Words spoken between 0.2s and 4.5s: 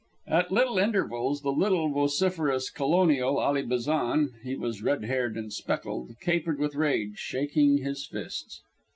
At little intervals the little vociferous colonial, Ally Bazan